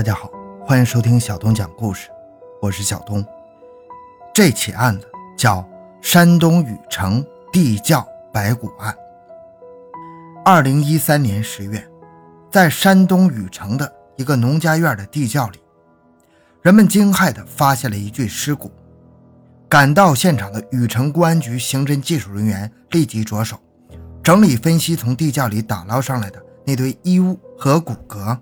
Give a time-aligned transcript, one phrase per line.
[0.00, 0.30] 大家好，
[0.64, 2.08] 欢迎收听小东讲故事，
[2.62, 3.22] 我是小东。
[4.32, 5.06] 这起案子
[5.36, 5.62] 叫
[6.00, 7.22] 山东禹城
[7.52, 8.02] 地窖
[8.32, 8.96] 白骨案。
[10.42, 11.86] 二零一三年十月，
[12.50, 15.58] 在山东禹城的一个农家院的地窖里，
[16.62, 18.72] 人们惊骇地发现了一具尸骨。
[19.68, 23.58] 赶到现场的禹城公安局刑侦技术人员立即着手
[24.22, 28.34] 整理分析从地窖里打捞上来的那堆衣物和骨骼。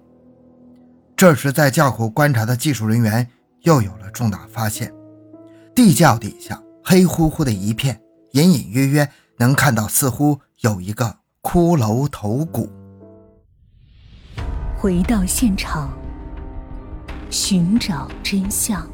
[1.18, 3.28] 这时，在窖口观察的技术人员
[3.62, 4.94] 又有了重大发现：
[5.74, 8.00] 地窖底下黑乎乎的一片，
[8.34, 12.70] 隐隐约约能看到，似乎有一个骷髅头骨。
[14.76, 15.90] 回到现场，
[17.30, 18.88] 寻找真相。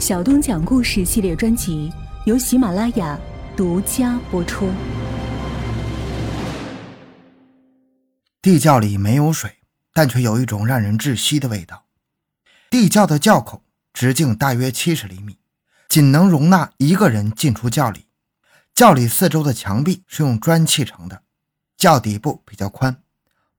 [0.00, 1.92] 小东讲故事系列专辑
[2.24, 3.20] 由喜马拉雅
[3.54, 4.70] 独家播出。
[8.40, 9.61] 地窖里没有水。
[9.92, 11.86] 但却有一种让人窒息的味道。
[12.70, 13.62] 地窖的窖口
[13.92, 15.38] 直径大约七十厘米，
[15.88, 18.06] 仅能容纳一个人进出窖里。
[18.74, 21.22] 窖里四周的墙壁是用砖砌成的，
[21.76, 23.02] 窖底部比较宽，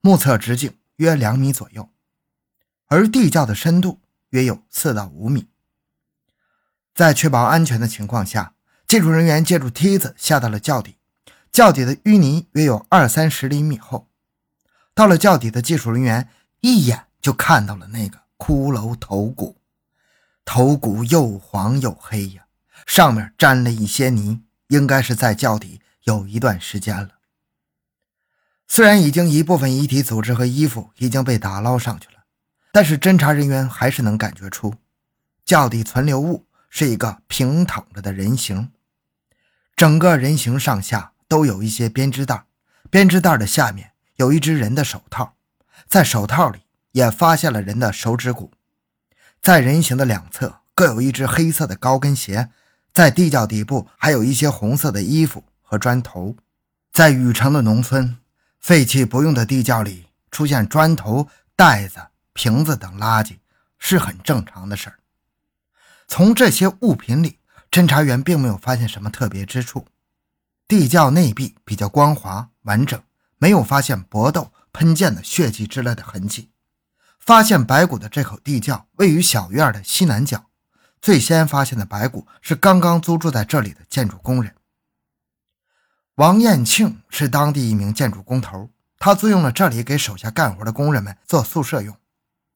[0.02, 1.90] 目测直径约两米左右，
[2.88, 5.48] 而地窖的深度约有四到五米。
[6.96, 8.56] 在确保安全的情况下，
[8.88, 10.98] 技术人员借助梯子下到了窖底，
[11.52, 14.08] 窖底的淤泥约有二三十厘米厚。
[14.96, 19.58] 到了窖底的技术人员一眼就看到了那个骷髅头骨，
[20.46, 22.46] 头骨又黄又黑呀，
[22.86, 27.10] 上面沾了一些泥，应该是在窖底有一段时间了。
[28.68, 32.26] 虽然已经一部分遗体组织和衣服已经被打捞上去了，
[32.72, 34.76] 但是侦查人员还是能感觉出，
[35.46, 38.72] 窖底存留物是一个平躺着的人形，
[39.76, 42.46] 整个人形上下都有一些编织袋，
[42.92, 43.93] 编织袋的下面。
[44.16, 45.36] 有一只人的手套，
[45.88, 46.62] 在手套里
[46.92, 48.52] 也发现了人的手指骨，
[49.42, 52.50] 在人形的两侧各有一只黑色的高跟鞋，
[52.94, 56.36] 在地窖底部还有一些红色的衣服和砖头。
[56.92, 58.18] 在禹城的农村，
[58.60, 62.00] 废弃不用的地窖里出现砖头、袋子、
[62.34, 63.38] 瓶子等垃圾
[63.80, 65.00] 是很正常的事儿。
[66.08, 67.40] 从这些物品里，
[67.72, 69.88] 侦查员并没有发现什么特别之处。
[70.68, 73.02] 地窖内壁比较光滑完整。
[73.44, 76.50] 没有发现搏斗、喷溅的血迹之类的痕迹。
[77.20, 80.46] 发现白骨的这口地窖位于小院的西南角。
[81.02, 84.56] 最先发现的白骨是刚刚租住在这里的建筑工人
[86.16, 88.70] 王艳庆，是当地一名建筑工头。
[88.98, 91.98] 他租用了这里给手下干活的工人们做宿舍用。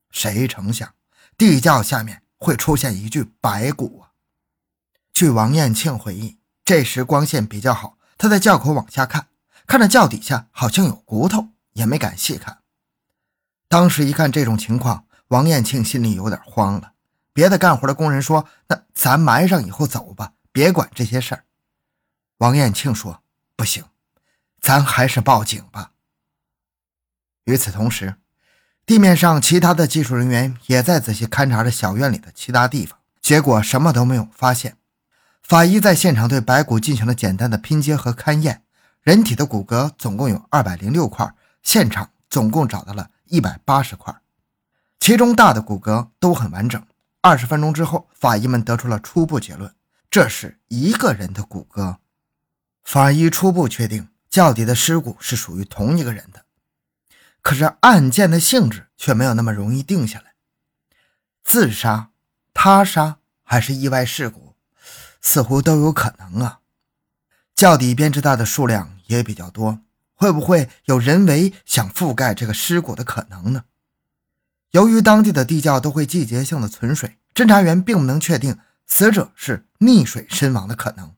[0.10, 0.94] 谁成想，
[1.38, 4.16] 地窖下面会出现一具白骨啊！
[5.12, 9.28] 据王艳庆回忆，这时光线比较好，他在窖口往下看。
[9.68, 12.60] 看着窖底下好像有骨头，也没敢细看。
[13.68, 16.94] 当时一看这种情况，王艳庆心里有点慌了。
[17.34, 21.44] 别的干活的工人说：“那咱埋上以后走吧，别管这些事儿。”
[22.40, 23.22] 王艳庆说
[23.58, 23.84] ：“不行，
[24.62, 25.92] 咱还是报警吧。”
[27.44, 28.16] 与此同时，
[28.86, 34.78] 地面上其他的技术人员也在仔细勘察着小院里的其他地方，结果什么都没有发现。
[35.44, 38.64] 法医在现场对白骨进行了简单的拼接和勘验。
[39.08, 44.14] 人体的骨骼总共有二百零六块，现场总共找到了一百八十块，
[45.00, 46.86] 其中大的骨骼都很完整。
[47.22, 49.74] 二十分钟之后，法医们得出了初步结论：
[50.12, 52.00] 这是一个人的骨骼。
[52.84, 56.44] 法医初步确定，窖底的尸骨是属于同一个人的。
[57.42, 60.34] 可是案件的性质却没有那么容易定下来，
[61.46, 62.10] 自杀、
[62.54, 64.58] 他杀还是意外事故，
[65.22, 66.60] 似乎都有可能啊。
[67.56, 69.80] 窖底编织袋的数量也比较多，
[70.14, 73.66] 会不会有人为想覆盖这个尸骨的可能呢？
[74.72, 81.14] 由于当地的地窖都会季节性的存水，侦查员并不能确定死者是溺水身亡的可能，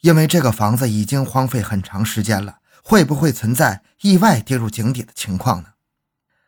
[0.00, 5.68] 因为这个房子已经荒废很长时间了，会不会存在意外跌入井底的情况呢？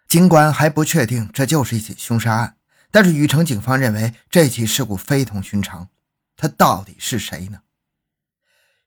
[0.06, 2.56] 尽管还不确定这就是一起凶杀案，
[2.90, 5.88] 但是禹城警方认为这起事故非同寻常，
[6.36, 7.58] 他到底是谁呢？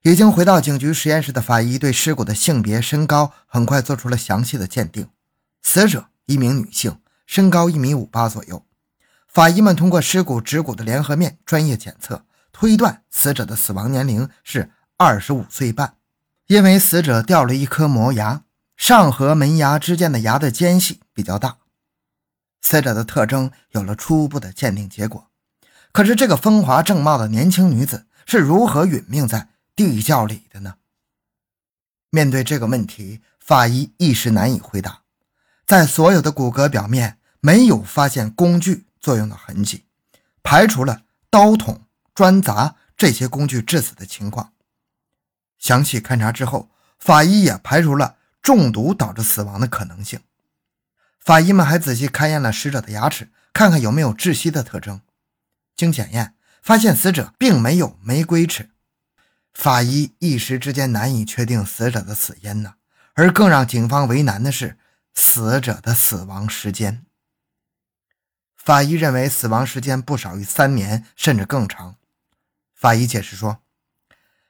[0.02, 5.08] 已经回到警局实验室的法医对尸骨的性别、身高很快做出了详细的鉴定。
[5.60, 8.64] 死者一名女性，身高一米五八左右。
[9.28, 15.94] 法医们通过尸骨、指骨的联合面专业检测，推断死者的死亡年龄是二十五岁半。
[16.46, 18.42] 因为死者掉了一颗磨牙，
[18.76, 21.58] 上颌门牙之间的牙的间隙比较大。
[22.62, 25.28] 死者的特征有了初步的鉴定结果。
[25.92, 29.48] 可是，这个风华正茂的年轻女子是如何殒命在？
[29.88, 30.74] 地窖里的呢？
[32.10, 35.02] 面对这个问题，法医一时难以回答。
[35.64, 39.84] 在所有的骨骼表面没有发现工具作用的痕迹，
[40.42, 41.82] 排除了刀捅、
[42.14, 44.52] 砖砸这些工具致死的情况。
[45.58, 50.20] 详细勘查之后，法医也排除了中毒导致死亡的可能性。
[51.20, 55.00] 法医们还仔细勘验了死者的牙齿，看看有没有窒息的特征。
[55.76, 58.69] 经检验，发现死者并没有玫瑰齿。
[59.52, 62.74] 法医一时之间难以确定死者的死因呢。
[63.14, 64.78] 而更让警方为难的是，
[65.14, 67.04] 死者的死亡时间。
[68.56, 71.96] 法医认为死亡时间不少于三年，甚至更长。
[72.74, 73.58] 法医解释说，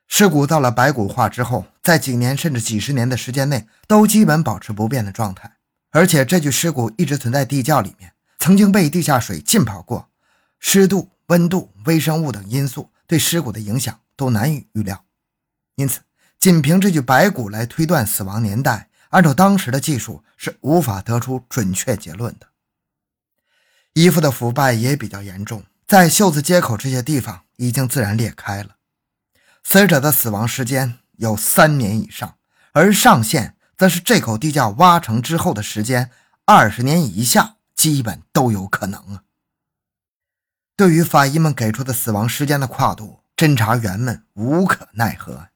[0.07, 5.57] 尸骨到了白骨化之后，在几年甚至几十年的时间内都基本保持不变的状态，
[5.91, 10.11] 而且这具尸骨一直存在地窖里面，曾经被地下水浸泡过，
[10.59, 15.07] 湿度、温度、微生物等因素对尸骨的影响都难以预料，
[15.77, 16.03] 因此。
[16.39, 22.49] 仅凭这具白骨来推断死亡年代，按照当时的技术是无法得出准确结论的。
[23.93, 28.77] 衣服的腐败也比较严重，在袖子接口这些地方已经自然裂开了。
[29.63, 32.37] 死者的死亡时间有三年以上，
[32.73, 36.11] 而上限则是这口地窖挖成之后的时间，
[36.47, 39.25] 二十年以下基本都有可能啊。
[40.75, 45.49] 对于法医们给出的死亡时间的跨度，侦查员们无可奈何。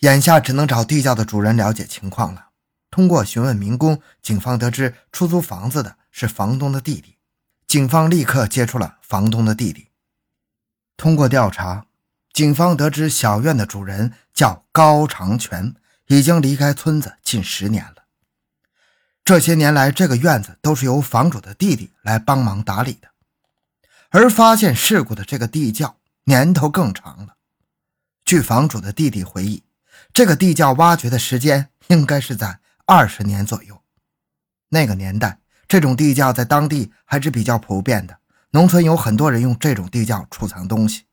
[0.00, 2.48] 眼下只能找地窖的主人了解情况了。
[2.90, 7.18] 通过询问民工，警方得知出租房子的是房东的弟弟。
[7.68, 9.90] 警方立刻接触了房东的弟弟。
[10.96, 11.86] 通过调查，
[12.32, 15.76] 警方得知小院的主人叫高长全，
[16.08, 18.06] 已经离开村子近十年了。
[19.24, 23.08] 这些年来，这个院子都是由房主的弟弟来帮忙打理的。
[24.10, 27.36] 而发现事故的这个地窖年头更长了。
[28.24, 29.62] 据房主的弟弟回忆。
[30.12, 33.82] 这个地窖挖掘的时间应该是在二十年左右。
[34.68, 38.18] 那个年代，这种地窖在当地还是比较普遍的，
[38.50, 41.04] 农村有很多人用这种地窖储藏东西。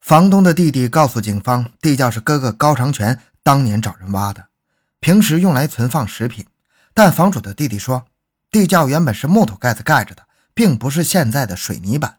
[0.00, 4.48] 房东的弟弟告诉警方，地窖是哥哥高长全当年找人挖的，
[5.00, 6.46] 平时用来存放食品。
[6.94, 8.06] 但房主的弟弟说，
[8.50, 12.18] 地窖原本是木头盖子盖着的，并不是现在的水泥板。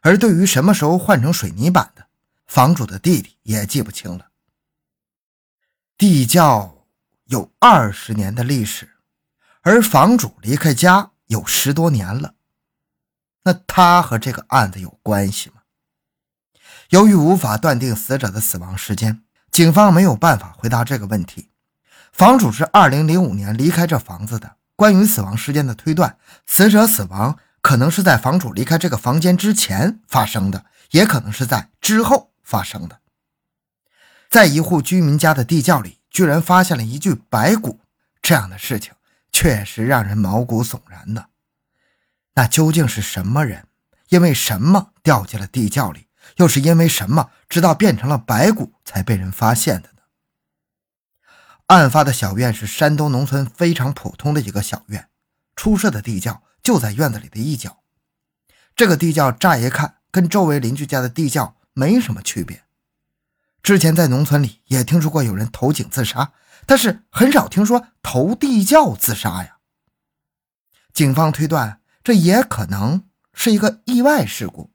[0.00, 2.06] 而对于什么时候换成水泥板的，
[2.46, 4.28] 房主的弟弟也记不清了。
[5.96, 6.86] 地窖
[7.24, 8.88] 有二十年的历史，
[9.62, 12.34] 而房主离开家有十多年了，
[13.42, 15.56] 那他和这个案子有关系吗？
[16.90, 21.50] 由于无法断定死者的死亡时间，警方没有办法回答这个问题。
[22.12, 26.16] 房主是二零零五年离开这房子的，关于死亡时间的推断，
[26.46, 33.00] 死者死亡可能是在房主离开这个房间之前发生的，也可能是在之后发生的。
[34.28, 37.80] 在一户居民家的地窖里，居然发现了一具白骨，
[38.22, 38.92] 这样的事情
[39.32, 41.26] 确实让人毛骨悚然呢。
[42.34, 43.66] 那究竟是什么人？
[44.10, 46.06] 因为什么掉进了地窖里？
[46.36, 50.02] 又是因为什么直到变成了白骨才被人发现的呢？
[51.66, 55.08] 案发的小院是山东农村非常普通的一个小院，
[55.56, 57.78] 出事的地窖就在院子里的一角。
[58.76, 62.64] 这个地窖乍一看跟周围邻居家的地窖没什么区别。
[63.62, 66.32] 之前在农村里也听说过有人投井自杀，
[66.66, 69.56] 但是很少听说投地窖自杀呀。
[70.92, 74.70] 警方推断，这也可能是一个意外事故，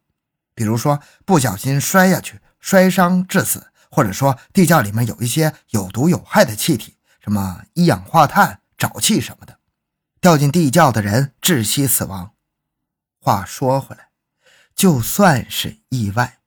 [0.55, 9.59] 比如说不小心摔下去摔伤致死，或者说地窖里面有一些有毒有害的气体，什么一氧化碳、沼气什么的，
[10.23, 12.31] 掉进地窖的人窒息死亡。
[13.19, 14.07] 话说回来，
[14.73, 16.37] 就算是意外。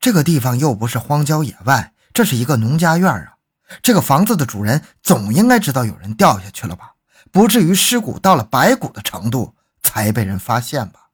[0.00, 3.36] 这个地方又不是荒郊野外，这是一个农家院啊！
[3.82, 6.94] 这个房子的主人总应该知道有人掉下去了吧？
[7.30, 11.10] 不至于尸骨到了白骨的程度才被人发现吧？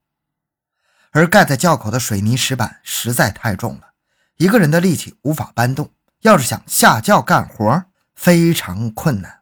[1.11, 3.89] 而盖在窖口的水泥石板实在太重了，
[4.37, 5.91] 一个人的力气无法搬动。
[6.21, 7.85] 要是想下窖干活，
[8.15, 9.41] 非常困难。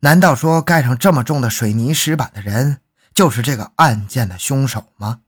[0.00, 2.78] 难道说盖上这么重的水泥石板的人
[3.14, 5.20] 就是这个案件的凶手吗？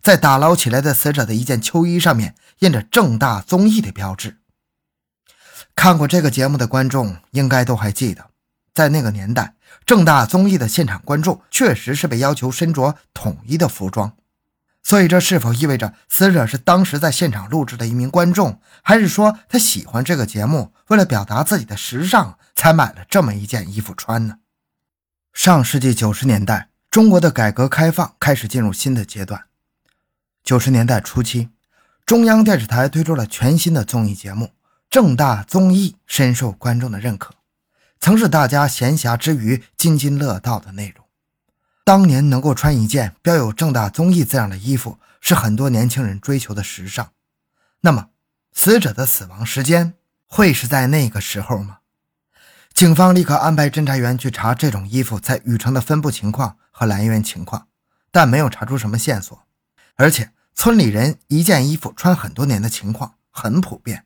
[0.00, 4.38] 在打捞起来的死者的一件秋衣上面印着正大综艺的标志。
[5.74, 8.30] 看过这个节目的观众应该都还记得，
[8.72, 14.16] 在那个年代，正大综艺的现场观众确实是被要求身着统一的服装。
[14.82, 24.38] 所以，这是否意味着死者是当时在现场录制的一名观众，还是说他喜欢这个节目，为了表达自己的时尚才买了这么一件衣服穿呢？
[25.34, 29.44] 上世纪九十年代，中国的改革开放开始进入新的阶段。
[30.42, 31.50] 九十年代初期，
[32.06, 34.46] 中央电视台推出了全新的综艺节目
[34.88, 37.34] 《正大综艺》，深受观众的认可，
[38.00, 41.04] 曾是大家闲暇之余津津乐道的内容。
[41.88, 47.12] 当年能够穿一件标有“正大综艺”字样的衣服，是很多年轻人追求的时尚。
[47.80, 48.10] 那么，
[48.52, 49.94] 死者的死亡时间
[50.26, 51.78] 会是在那个时候吗？
[52.74, 57.68] 警方立刻安排侦查员去查这种衣服在禹城的分布情况和来源情况，
[58.10, 59.46] 但没有查出什么线索。
[59.96, 64.04] 而且，村里人一件衣服穿很多年的情况很普遍，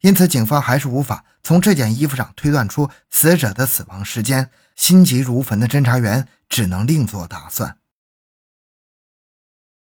[0.00, 4.50] 因此警方还是无法从这件衣服上推断出死者的死亡时间。
[4.74, 7.78] 心急如焚的侦查员只能另作打算。